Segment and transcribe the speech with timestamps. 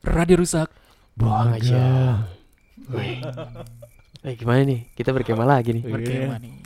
[0.00, 0.72] Radio rusak.
[1.12, 2.24] Buang aja.
[4.24, 4.88] Eh gimana nih?
[4.96, 5.84] Kita berkemah lagi nih.
[5.84, 6.56] Berkemah nih.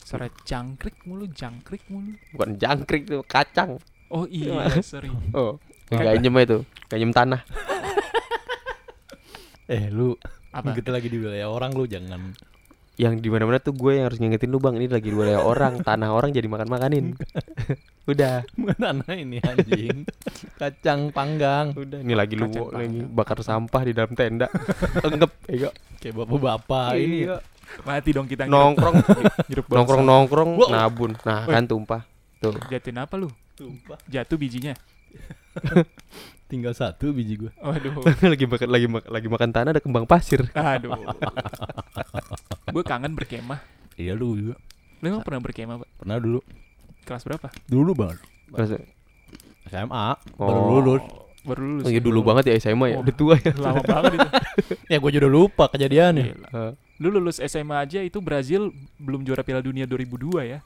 [0.00, 2.16] Suara jangkrik mulu, jangkrik mulu.
[2.32, 3.76] Bukan jangkrik tuh, kacang.
[4.08, 5.12] Oh iya, sorry.
[5.36, 5.60] Oh,
[5.92, 6.58] ganyem itu.
[6.88, 7.40] Ganyem tanah.
[9.68, 10.16] Eh lu
[10.52, 10.76] Apa?
[10.76, 12.36] kita lagi di wilayah orang lu jangan
[12.94, 14.76] Yang di mana-mana tuh gue yang harus ngingetin lu bang.
[14.76, 17.16] Ini lagi wilayah orang, tanah orang jadi makan-makanin.
[18.10, 20.02] Udah, mana ini anjing.
[20.58, 21.70] Kacang panggang.
[21.72, 22.02] udah.
[22.02, 24.50] Ini lagi lu lagi bakar sampah di dalam tenda.
[25.06, 25.70] Enggep, ego.
[26.02, 27.30] Kayak bapak-bapak ini.
[27.30, 27.38] Iya.
[27.86, 29.00] Mati dong kita Nongkrong,
[29.72, 30.68] nongkrong, nongkrong, Wow.
[30.68, 31.14] nabun.
[31.22, 32.02] Nah, kan tumpah.
[32.42, 32.58] Tuh.
[32.68, 33.30] Jatuhin apa lu?
[33.54, 33.96] Tumpah.
[34.10, 34.74] Jatuh bijinya.
[36.50, 37.52] Tinggal satu biji gua.
[37.64, 38.04] Waduh.
[38.28, 40.44] lagi makan lagi mak- lagi makan tanah ada kembang pasir.
[40.52, 40.92] Aduh.
[42.72, 43.60] Gue kangen berkemah.
[43.94, 44.56] Iya lu juga.
[44.98, 45.88] Lu emang pernah berkemah, Pak?
[46.00, 46.40] Pernah dulu.
[47.04, 47.48] Kelas berapa?
[47.68, 48.18] Dulu banget.
[48.52, 48.70] Terus,
[49.68, 50.46] SMA Oh.
[50.48, 51.02] baru lulus.
[51.42, 51.84] Baru lulus.
[51.84, 52.96] oh, iya dulu banget ya SMA ya.
[52.98, 53.02] Oh.
[53.02, 53.52] Udah tua ya.
[53.56, 54.28] Lama banget itu.
[54.92, 56.24] Ya gua juga lupa kejadiannya.
[56.36, 56.76] Gila.
[57.00, 58.70] Lu lulus SMA aja itu Brazil
[59.00, 60.60] belum juara Piala Dunia 2002 ya.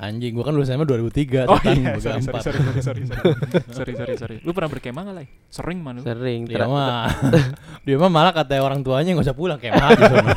[0.00, 2.40] Anjing gua kan lulus SMA 2003 Oh setan, iya, sorry, sorry, empat.
[2.40, 3.02] sorry, sorry, sorry,
[3.76, 4.36] sorry, sorry, sorry.
[4.40, 5.26] Lu pernah berkemah nggak, Lai?
[5.52, 6.02] Sering man lu?
[6.08, 6.48] Sering.
[6.48, 7.12] Dia mah
[7.86, 10.30] dia mah malah kata orang tuanya nggak usah pulang mah sono.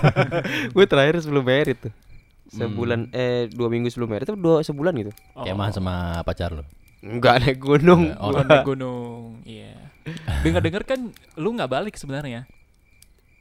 [0.67, 1.93] gue terakhir sebelum merit tuh.
[1.95, 2.75] Hmm.
[2.75, 5.11] Sebulan eh dua minggu sebelum merit atau dua sebulan gitu.
[5.31, 5.93] Oh, Kayak mah sama
[6.27, 6.67] pacar lu.
[6.99, 8.11] Enggak naik gunung.
[8.11, 9.75] Eh, oh, naik gunung, iya.
[10.43, 11.07] Dengar-dengar kan
[11.39, 12.43] lu nggak balik sebenarnya.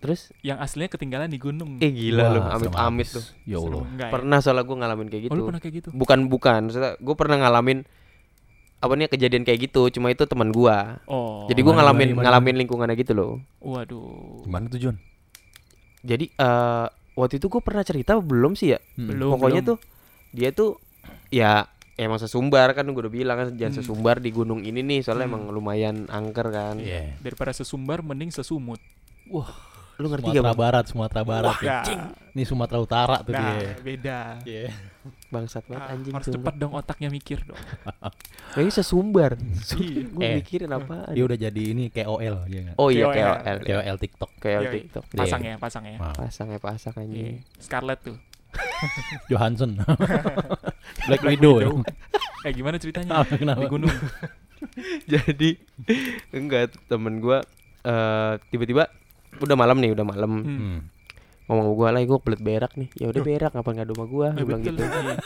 [0.02, 1.78] Terus Yang aslinya ketinggalan di gunung.
[1.78, 3.22] eh gila lu Wah, amit-amit tuh.
[3.44, 3.86] Ya Allah.
[3.96, 4.10] Ya?
[4.10, 5.36] Pernah soalnya gue ngalamin kayak Oh, gitu.
[5.36, 5.88] lu pernah kayak gitu?
[5.92, 6.60] Bukan bukan,
[6.98, 7.86] gue pernah ngalamin
[8.76, 10.98] apa nih kejadian kayak gitu, cuma itu teman gua.
[11.06, 11.46] Oh.
[11.46, 13.32] Jadi gue gimana, ngalamin gimana, ngalamin lingkungannya gitu loh.
[13.60, 14.42] Waduh.
[14.42, 14.96] Gimana tuh John?
[16.02, 18.82] Jadi eh waktu itu gue pernah cerita belum sih ya?
[18.98, 19.06] Hmm.
[19.06, 19.30] Belum.
[19.32, 19.70] Pokoknya belum.
[19.70, 19.78] tuh
[20.34, 20.82] dia tuh
[21.28, 21.62] ya
[21.94, 23.78] emang sesumbar kan gue udah bilang kan jangan Hmm.
[23.78, 25.34] sesumbar di gunung ini nih soalnya Hmm.
[25.38, 26.74] emang lumayan angker kan.
[26.76, 27.22] Iya.
[27.22, 28.82] Daripada sesumbar mending sesumut.
[30.02, 30.58] Lu ngerti gak Sumatera bang?
[30.58, 31.56] Barat, Sumatera Barat.
[31.60, 31.78] ya.
[31.86, 31.96] Ya.
[32.32, 33.72] Ini Sumatera Utara tuh Nah, dia.
[33.78, 34.18] beda.
[34.42, 34.72] Iya.
[35.28, 36.38] Bangsat banget Ah, anjing harus sumpah.
[36.42, 37.60] cepat dong otaknya mikir dong.
[38.56, 39.32] Lagi sesumbar.
[39.78, 40.02] Iya.
[40.12, 40.34] gue Eh.
[40.36, 40.96] mikirin apa?
[41.08, 42.74] Dia udah jadi ini KOL ya.
[42.76, 43.14] Oh iya KOL.
[43.14, 43.58] KOL.
[43.62, 44.30] KOL TikTok.
[44.36, 44.74] KOL Yoi.
[44.76, 45.04] TikTok.
[45.12, 45.96] Pasang ya, pasang ya.
[45.96, 46.14] Wow.
[46.18, 47.02] Pasang ya pasang Iya.
[47.04, 47.36] anjing.
[47.56, 48.18] Scarlett tuh.
[49.28, 49.80] Johansson.
[51.06, 51.54] Black Widow.
[51.58, 51.68] ya.
[52.42, 53.22] Eh gimana ceritanya?
[53.22, 53.34] Kenapa?
[53.34, 53.60] Kenapa?
[53.60, 53.94] Di gunung.
[55.04, 55.50] Jadi
[56.30, 57.42] enggak temen gua
[57.80, 58.86] eh tiba-tiba
[59.38, 60.32] udah malam nih, udah malam.
[60.40, 60.58] Hmm.
[60.58, 60.78] Hmm.
[61.42, 62.88] Ngomong gua lah, gua kebelet berak nih.
[62.94, 64.28] Ya udah berak, ngapa enggak sama gua?
[64.30, 64.74] Eh, Gua bilang betul.
[64.74, 64.84] gitu.
[64.86, 65.16] iya.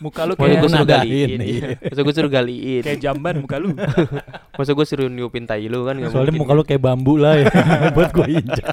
[0.00, 1.30] Muka lu kayak gua suruh galiin.
[1.38, 1.66] iya.
[1.78, 2.82] Masa gua suruh galiin.
[2.82, 3.68] kayak jamban muka lu.
[4.58, 6.40] Masa gua suruh niupin tai lu kan Soalnya mungkin.
[6.40, 7.46] muka lu kayak bambu lah ya.
[7.94, 8.66] Buat gua injak.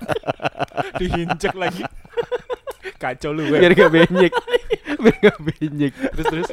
[0.99, 1.83] Diinjek lagi.
[2.97, 3.77] Kacau lu, biar gue.
[3.77, 4.33] gak benyek.
[4.97, 5.94] biar gak benyek.
[5.94, 6.49] Terus terus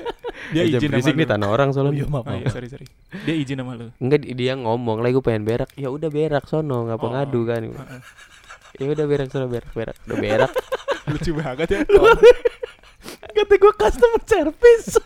[0.50, 1.18] Dia jangan izin sama berisik lu.
[1.18, 1.92] nih tanah orang Oh soalnya.
[1.94, 2.24] iya maaf.
[2.24, 2.52] Oh iya, maaf.
[2.52, 2.86] sorry, sorry.
[3.22, 3.86] Dia izin sama lu.
[3.96, 5.70] Enggak di- dia ngomong lagi gue pengen berak.
[5.74, 7.10] Ya udah berak sono, ngapa Oh.
[7.10, 7.62] ngadu kan.
[7.70, 8.00] Heeh.
[8.74, 9.96] Ya udah berak sono berak berak.
[10.04, 10.50] Udah berak.
[11.08, 11.78] Lucu banget ya.
[13.34, 14.96] Kata gua customer service.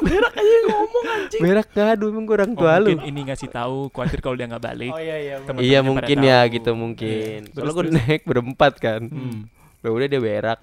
[0.00, 1.40] Berak aja ngomong anjing.
[1.40, 2.86] berak ngadu emang gue orang Oh, tua lu.
[2.88, 4.92] mungkin ini ngasih tahu khawatir kalau dia nggak balik.
[4.94, 5.34] iya iya.
[5.40, 6.54] Temen-temennya Iya mungkin ya tahu.
[6.54, 7.38] gitu mungkin.
[7.40, 7.50] Iya.
[7.50, 9.00] Soalnya Terus, gue naik berempat kan.
[9.04, 9.50] Hmm.
[9.80, 10.58] Udah udah dia berak.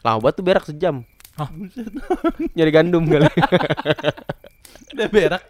[0.00, 0.96] Lama banget tuh berak sejam.
[1.38, 1.48] Hah?
[2.56, 3.26] Nyari gandum kali.
[4.94, 5.42] Udah berak.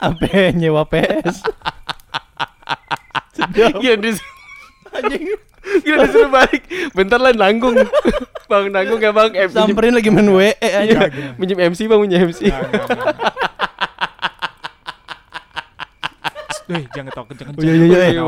[0.00, 1.44] Apa nyewa PS?
[3.52, 4.18] Gila dis
[4.92, 5.24] Anjing.
[5.84, 6.62] Gila disuruh balik.
[6.96, 7.76] Bentar lah nanggung.
[8.50, 9.30] bang nanggung ya bang.
[9.36, 11.08] Eh, Samperin lagi main WE aja.
[11.38, 12.40] pinjem MC bang punya MC.
[12.48, 13.16] Nggak, nggak, nggak.
[16.70, 17.62] Wih, jangan ketawa kenceng-kenceng.
[17.62, 18.22] Oh, iya, iya, iya,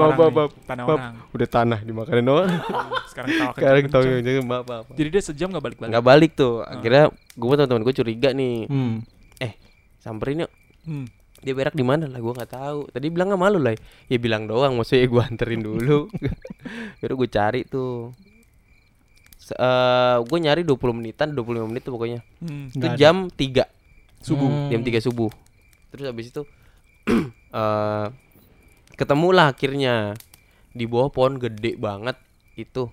[0.67, 1.15] Tanah orang.
[1.15, 1.31] Tanah.
[1.31, 2.49] Udah tanah dimakanin doang.
[3.11, 4.25] Sekarang ketawa Sekarang tahu kenceng-kenceng.
[4.27, 4.85] jangan maaf maaf.
[4.95, 5.91] Jadi dia sejam nggak balik-balik.
[5.95, 6.55] Nggak balik tuh.
[6.63, 8.57] Akhirnya gue sama teman gue curiga nih.
[8.67, 8.95] Hmm.
[10.01, 10.53] Samperin yuk.
[10.85, 11.07] Hmm.
[11.41, 12.21] Dia berak di mana lah?
[12.21, 12.93] Gue nggak tahu.
[12.93, 13.73] Tadi bilang nggak malu lah.
[14.09, 14.77] Ya bilang doang.
[14.77, 16.13] Maksudnya gue anterin dulu.
[17.01, 18.13] Baru gue cari tuh.
[19.41, 22.21] Se- eh, gue nyari 20 menitan, 25 menit tuh pokoknya.
[22.41, 22.69] Hmm.
[22.69, 23.65] Itu jam 3
[24.25, 24.49] Subuh.
[24.49, 24.69] Hmm.
[24.73, 25.33] jam 3 subuh.
[25.93, 26.43] Terus habis itu
[27.55, 28.07] eh
[28.95, 30.15] ketemu lah akhirnya
[30.71, 32.17] di bawah pohon gede banget
[32.55, 32.89] itu.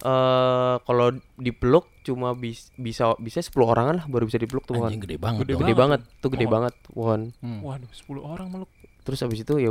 [0.00, 4.88] Eh kalau dipeluk cuma bis, bisa bisa 10 orangan lah baru bisa dipeluk tuh pohon.
[4.88, 5.40] Anjing gede banget.
[5.40, 5.60] Gede dong.
[5.62, 6.54] Gede banget, tuh gede Pohon.
[6.54, 7.20] banget pohon.
[7.38, 7.60] Hmm.
[7.60, 8.70] Waduh, 10 orang meluk.
[9.00, 9.70] Terus habis itu ya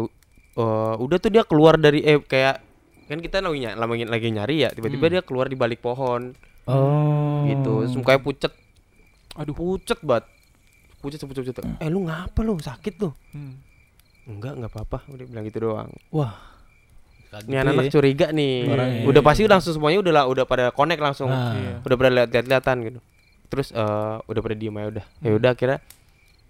[0.54, 2.62] eh udah tuh dia keluar dari eh kayak
[3.04, 5.14] kan kita lagi ny- lagi, lagi nyari ya tiba-tiba Hmm.
[5.14, 6.32] dia keluar di balik pohon
[6.64, 7.44] Oh.
[7.44, 8.54] gitu terus mukanya pucet
[9.36, 9.52] Aduh.
[9.52, 10.24] pucet banget
[11.04, 13.60] pucet pucet pucet eh lu ngapa lu sakit tuh Hmm.
[14.26, 16.34] enggak enggak apa-apa udah bilang gitu doang Wah.
[17.44, 19.04] ini anak-anak curiga nih Orangnya.
[19.04, 21.52] udah pasti langsung semuanya udah lah udah pada connect langsung Nah.
[21.52, 21.76] Iya.
[21.82, 23.00] udah pada lihat-lihatan gitu
[23.46, 25.76] terus eh udah pada diem aja udah ya udah kira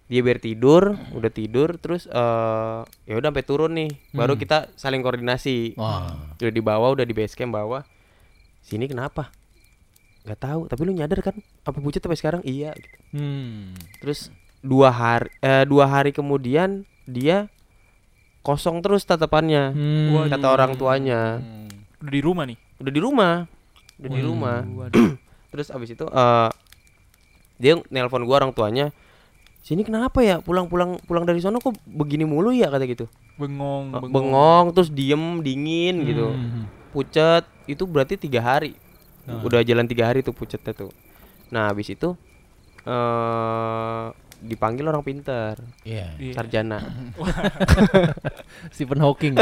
[0.03, 4.39] dia biar tidur udah tidur terus eh ya udah sampai turun nih baru Hmm.
[4.39, 6.35] kita saling koordinasi Wah.
[6.37, 7.81] udah di bawah udah di base camp bawah
[8.61, 9.31] sini kenapa
[10.23, 12.95] nggak tahu tapi lu nyadar kan apa pucat sampai sekarang iya gitu.
[13.13, 13.71] Hmm.
[13.97, 14.31] terus
[14.63, 17.51] dua hari eh, dua hari kemudian dia
[18.41, 20.27] kosong terus tatapannya Hmm.
[20.27, 21.67] Kata orang tuanya Hmm.
[21.99, 22.57] Udah di rumah nih.
[22.75, 23.33] udah di rumah
[23.95, 24.27] udah di Hmm.
[24.27, 25.15] rumah Waduh.
[25.51, 26.49] terus abis itu eh
[27.55, 28.91] dia nelpon gua orang tuanya
[29.61, 33.97] sini kenapa ya pulang-pulang pulang dari sono kok begini mulu ya kata gitu Bengong, Eh,
[33.97, 34.11] bengong.
[34.11, 36.67] bengong terus diem dingin gitu Hmm.
[36.89, 38.75] pucat itu berarti tiga hari
[39.23, 39.39] Ah.
[39.39, 40.91] udah jalan tiga hari tuh pucatnya tuh
[41.47, 42.19] nah habis itu
[42.83, 44.05] eh
[44.43, 46.11] dipanggil orang pintar Iya.
[46.15, 46.33] Iya.
[46.33, 46.79] sarjana
[48.73, 49.39] Stephen Hawking.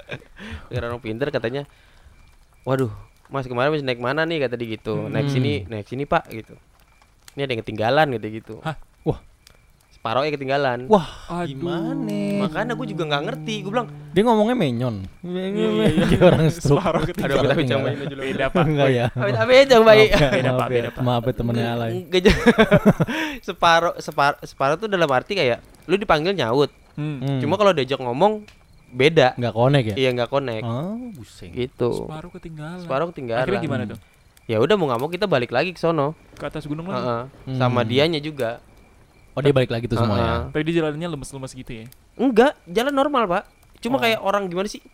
[0.72, 0.76] ya.
[0.80, 1.68] Orang pintar katanya
[2.62, 2.92] waduh
[3.28, 5.34] mas kemarin habis naik mana nih kata dia gitu naik Hmm.
[5.34, 6.58] sini naik sini pak gitu
[7.32, 8.74] ini ada yang ketinggalan gitu gitu Hah?
[10.00, 11.52] Separuh ya ketinggalan Wah, Aduh.
[11.52, 12.20] gimana?
[12.40, 14.96] makanya gue juga nggak ngerti gue bilang Dia ngomongnya menyon.
[15.20, 15.44] iya,
[15.86, 16.04] iya.
[16.08, 16.80] Kayak orang stroke.
[16.80, 17.92] Separuh ketinggalan.
[17.92, 18.64] ini dulu Beda pak.
[18.64, 19.06] Enggak ya.
[19.06, 20.70] dong Maaf ya, Beda, maaf Pak, ya.
[20.72, 21.02] beda, Pak.
[21.04, 21.90] Maaf ya temennya alay.
[23.40, 27.22] Separuh separuh separuh tuh dalam arti kayak lu dipanggil nyaut Hmm.
[27.22, 27.38] Hmm.
[27.38, 28.44] cuma kalau diajak ngomong
[28.90, 29.96] beda nggak connect ya?
[29.96, 31.48] iya nggak connect Oh, buseng.
[31.50, 32.78] gitu Separuh ketinggalan.
[32.78, 33.98] separuh ketinggalan Akhirnya gimana tuh?
[34.44, 37.00] ya udah mau nggak mau kita balik lagi ke sono Ke atas gunung lagi.
[37.00, 37.22] Heeh.
[37.56, 37.88] sama Hmm.
[37.88, 38.58] dianya juga
[39.30, 40.24] Oh, dia balik lagi tuh semua ya.
[40.24, 40.42] Heeh.
[40.50, 41.86] Tadi dia jalannya lemes-lemes gitu ya.
[42.14, 43.44] enggak jalan normal pak
[43.78, 44.00] cuma Oh.
[44.00, 44.84] kayak orang gimana sih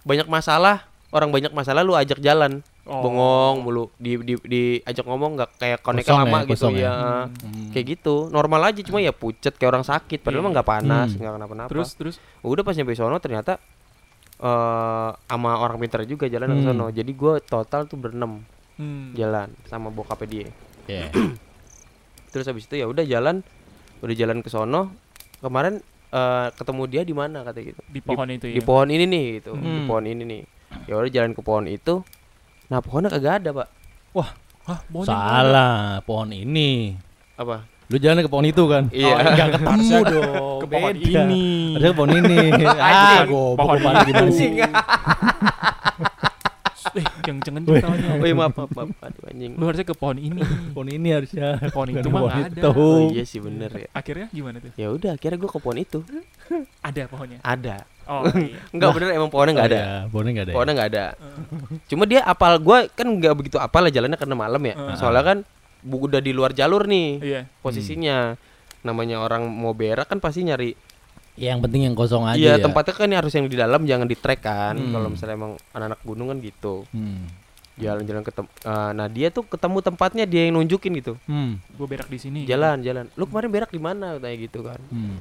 [0.00, 3.04] banyak masalah orang banyak masalah lu ajak jalan Oh.
[3.04, 6.80] bengong mulu di di diajak ngomong nggak kayak connect Kosong lama ya, gitu ya.
[6.80, 6.94] ya
[7.28, 7.68] Hmm.
[7.70, 11.18] kayak gitu normal aja cuma ya pucet kayak orang sakit padahal mah nggak panas Hmm.
[11.20, 13.60] nggak kenapa-napa Terus terus udah pas nyampe sono ternyata
[14.38, 16.66] eh sama orang pintar juga jalan ke Hmm.
[16.66, 18.40] sono jadi gua total tuh berenam
[18.74, 19.12] hmm.
[19.12, 20.48] jalan sama bokapnya dia
[20.88, 21.12] Iya.
[22.32, 23.44] terus habis itu ya udah jalan
[24.00, 24.92] udah jalan ke sono
[25.38, 28.54] kemarin eh, ketemu dia di mana kata gitu di pohon itu ya.
[28.54, 29.86] di pohon ini nih gitu di Hmm.
[29.86, 30.42] pohon ini nih
[30.84, 31.94] ya udah jalan ke pohon itu
[32.66, 33.68] nah pohonnya kagak ada pak
[34.60, 35.40] Hah, pohonnya nggak ada.
[35.40, 36.94] Salah, pohon ini.
[37.34, 38.86] apa Lu jalan ke pohon itu kan?
[38.92, 39.08] Iya.
[39.08, 40.58] Oh, enggak ketemu dong.
[40.60, 41.20] ke pohon beda.
[41.26, 41.44] ini.
[41.74, 42.38] Harusnya ke pohon ini.
[42.86, 44.24] ah, goblok pohon kepala itu.
[46.92, 48.08] Eh, kenceng kenceng taunya.
[48.12, 48.88] oh iya maaf maaf, maaf.
[49.00, 50.40] aduh anjing Lu harusnya ke pohon ini.
[50.70, 51.58] Pohon ini harusnya.
[51.68, 52.62] Pohon itu mah nggak ada.
[52.68, 54.72] oh iya sih bener ya Akhirnya gimana tuh?
[54.74, 55.98] ya udah akhirnya gua ke pohon itu
[56.80, 57.38] Ada pohonnya.
[57.40, 58.58] ada Oh iya.
[58.70, 60.50] Enggak bener emang pohonnya nggak Oh, ada iya, Pohonnya enggak ada.
[60.50, 60.56] ya?
[60.56, 61.04] pohonnya nggak ada
[61.86, 65.38] cuma dia apal gua kan nggak begitu apal lah jalannya karena malam ya soalnya kan
[65.82, 67.40] udah di luar jalur nih Iya.
[67.60, 68.34] posisinya
[68.80, 70.72] namanya orang mau berak kan pasti nyari
[71.40, 72.60] Ya, yang penting yang kosong aja iya ya.
[72.60, 74.92] tempatnya kan harus yang di dalam jangan di trek kan Hmm.
[74.92, 77.24] kalau misalnya emang anak-anak gunung kan gitu Hmm.
[77.74, 78.48] jalan-jalan ketemu
[78.92, 81.56] nah dia tuh ketemu tempatnya dia yang nunjukin gitu Hmm.
[81.72, 82.44] Gue berak di sini.
[82.44, 85.16] jalan jalan lu kemarin berak di mana kayak gitu kan Hmm.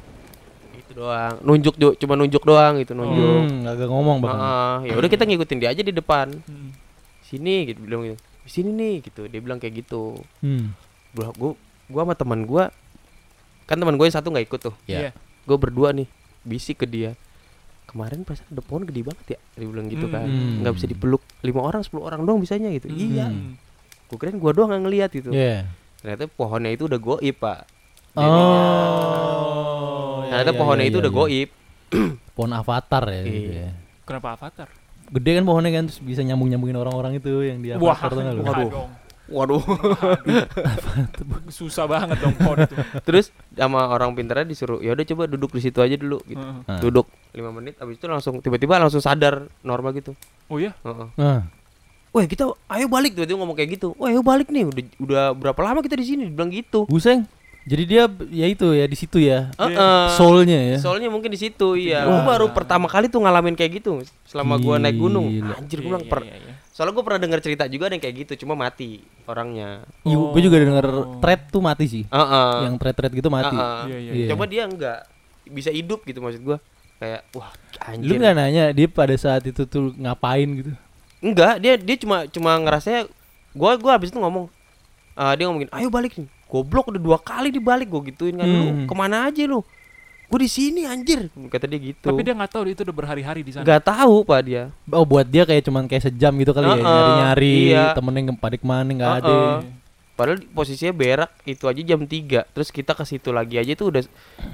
[0.76, 1.96] itu doang nunjuk Jo.
[1.96, 4.40] cuma nunjuk doang gitu nunjuk Hmm, agak ngomong bahkan.
[4.42, 6.76] Heeh, ya udah kita ngikutin dia aja di depan Hmm.
[7.22, 10.76] sini gitu bilang gitu di sini nih gitu dia bilang kayak gitu Hmm.
[11.12, 11.52] gua gua
[11.88, 12.76] gua sama teman gua
[13.64, 15.00] kan teman gue yang satu nggak ikut tuh Ya.
[15.00, 15.12] Iya.
[15.50, 16.08] Gue berdua nih
[16.42, 17.12] bisik ke dia
[17.86, 20.62] kemarin pas ada pohon gede banget ya dia bilang gitu kan Hmm.
[20.62, 23.00] nggak bisa dipeluk lima orang 10 orang doang bisanya gitu Hmm.
[23.00, 23.58] iya Hmm.
[24.06, 25.66] gue kirain gua doang yang ngeliat gitu Iya.
[26.00, 27.60] ternyata pohonnya itu udah goib pak
[28.14, 28.24] Oh.
[30.24, 31.20] ternyata iya, pohonnya iya, itu iya, udah iya.
[31.20, 31.50] goib
[32.38, 33.22] Pohon avatar ya.
[33.24, 33.66] gitu Iya.
[33.66, 33.70] ya.
[34.06, 34.68] Kenapa avatar?
[35.10, 38.36] Gede kan pohonnya kan terus bisa nyambung-nyambungin orang-orang itu yang di Wah, avatar tuh nggak
[38.38, 38.44] lu?
[39.30, 39.62] Waduh.
[41.50, 42.76] Susah banget dong pohon itu.
[43.06, 46.66] terus sama orang pintarnya disuruh ya udah coba duduk di situ aja dulu gitu Heeh.
[46.66, 46.80] Nah.
[46.82, 50.14] duduk lima menit abis itu langsung tiba-tiba langsung sadar normal gitu
[50.50, 50.74] Oh iya.
[50.82, 51.08] Heeh.
[51.14, 51.46] Nah,
[52.10, 53.94] Wah kita ayo balik tuh dia ngomong kayak gitu.
[53.94, 56.90] Wah ayo balik nih udah udah berapa lama kita di sini Dia bilang gitu.
[56.90, 57.22] Buseng.
[57.68, 59.52] Jadi dia ya itu ya di situ ya.
[59.56, 60.06] Heeh.
[60.16, 60.78] Soulnya ya.
[60.80, 62.08] Soalnya mungkin di situ iya.
[62.08, 62.24] Wah.
[62.24, 65.28] Gua baru pertama kali tuh ngalamin kayak gitu selama gua naik gunung.
[65.30, 65.54] Gila.
[65.60, 66.20] Anjir gua bilang iya, per.
[66.24, 66.54] iya, iya.
[66.72, 69.84] Soalnya gua pernah dengar cerita juga ada yang kayak gitu cuma mati orangnya.
[70.02, 70.32] Iya, Oh.
[70.34, 70.86] gue juga denger
[71.22, 72.04] thread tuh mati sih.
[72.10, 72.52] Heeh.
[72.66, 73.54] Yang thread-thread gitu mati.
[73.54, 73.82] Heeh.
[73.86, 74.28] Iya, iya, iya.
[74.34, 75.00] Coba dia enggak
[75.46, 76.58] bisa hidup gitu maksud gua.
[76.98, 78.18] Kayak wah Lu anjir.
[78.18, 80.72] nggak nanya dia pada saat itu tuh ngapain gitu?
[81.22, 83.06] Enggak, dia dia cuma cuma ngerasanya
[83.54, 84.48] gua gua habis itu ngomong
[85.16, 88.62] eh, dia ngomongin, "Ayo balik nih." Goblok udah dua kali dibalik gua gituin kan lu
[88.66, 88.86] Hmm.
[88.86, 89.62] ke mana aja lu?
[90.26, 92.04] Gua di sini anjir, kata dia gitu.
[92.04, 93.62] Tapi dia nggak tahu itu udah berhari-hari di sana.
[93.64, 94.64] nggak tahu pak dia.
[94.88, 97.86] Oh buat dia kayak cuman kayak sejam gitu kali ya Heeh, nyari-nyari iya.
[97.94, 99.30] temennya yang pada ke mana nggak ada.
[99.30, 99.78] Heeh.
[100.12, 103.88] Padahal di- posisinya berak itu aja jam 3 Terus kita ke situ lagi aja tuh
[103.88, 104.04] udah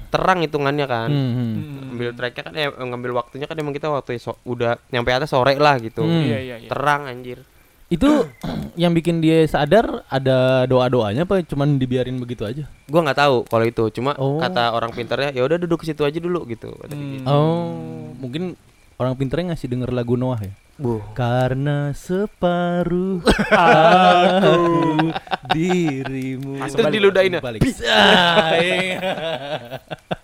[0.08, 1.08] terang hitungannya kan.
[1.08, 1.34] Hmm, hmm.
[1.34, 1.54] Hmm.
[1.90, 5.56] Ngambil tracknya kan eh, ngambil waktunya kan emang kita waktu so- udah nyampe atas sore
[5.56, 6.00] lah gitu.
[6.00, 6.22] Hmm.
[6.22, 6.68] Iya iya iya.
[6.68, 7.40] Terang anjir.
[7.86, 8.28] Itu
[8.80, 12.64] yang bikin dia sadar ada doa-doanya apa cuman dibiarin begitu aja?
[12.86, 14.38] Gua nggak tahu kalau itu, cuma Oh.
[14.38, 16.70] kata orang pintarnya ya udah duduk ke situ aja dulu gitu.
[16.86, 17.18] Hmm.
[17.18, 17.26] gitu.
[17.26, 17.74] Oh,
[18.16, 18.54] mungkin
[18.96, 20.54] orang pinternya ngasih denger lagu Noah ya.
[20.76, 21.00] Buh.
[21.16, 25.08] Karena separuh aku
[25.50, 26.60] dirimu.
[26.68, 27.40] Terus diludahin ya?
[27.40, 27.60] Balik.
[27.64, 27.96] Bisa.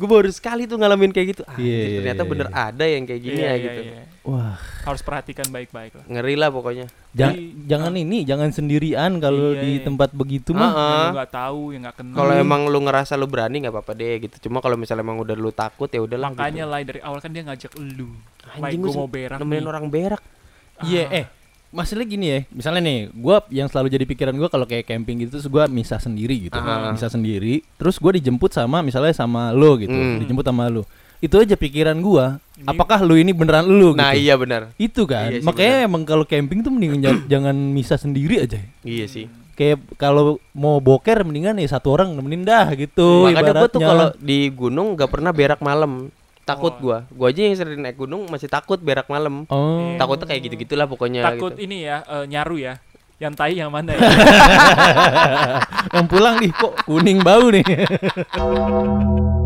[0.00, 1.42] Gue baru sekali tuh ngalamin kayak gitu.
[1.44, 2.56] Ah, Iya, iya, ternyata iya, bener iya.
[2.64, 3.80] ada yang kayak gini Iya, ya iya, gitu.
[3.84, 4.02] iya.
[4.20, 6.04] Wah, Harus perhatikan baik-baik lah.
[6.06, 6.86] Ngeri lah pokoknya.
[7.10, 9.84] ja- Di- jangan ini, jangan sendirian kalau Iya, di iya.
[9.84, 10.70] tempat begitu Ah, mah.
[10.70, 10.80] ah.
[10.80, 12.16] Yang nggak tahu, yang nggak kenal.
[12.16, 14.36] Kalau emang lu ngerasa lu berani nggak apa-apa deh gitu.
[14.42, 16.32] Cuma kalau misalnya emang udah lu takut ya udahlah.
[16.32, 16.72] makanya gitu.
[16.72, 18.08] lah dari awal kan dia ngajak lu.
[18.50, 19.68] Anjing gue mau berak nemenin nih.
[19.68, 20.22] orang berak.
[20.80, 21.24] Iya, eh
[21.70, 25.38] masalah gini ya, misalnya nih, gua yang selalu jadi pikiran gua kalau kayak camping gitu,
[25.38, 26.90] terus gua misah sendiri gitu, Ah.
[26.90, 30.18] misah sendiri, terus gua dijemput sama misalnya sama lo gitu, Hmm.
[30.18, 30.82] dijemput sama lo,
[31.18, 34.26] itu aja pikiran gua, Ini- apakah lu ini beneran lu Nah, gitu?
[34.26, 34.74] iya benar.
[34.76, 38.58] Itu kan, Iya sih, makanya emang kalau camping tuh mending jan- jangan misah sendiri aja.
[38.82, 39.30] Iya sih.
[39.54, 43.28] Kayak kalau mau boker mendingan ya satu orang nemenin dah gitu.
[43.28, 46.08] Makanya gua tuh kalau di gunung nggak pernah berak malam.
[46.50, 46.80] Takut Oh.
[46.80, 46.98] gua.
[47.08, 49.46] Gua aja yang sering naik gunung masih takut berak malam.
[49.46, 51.64] oh Takutnya kayak gitu-gitulah pokoknya Takut gitu.
[51.64, 52.74] ini ya, eh, nyaru ya.
[53.20, 54.00] Yang tai yang mana ya?
[55.94, 57.62] yang pulang nih kok kuning bau nih.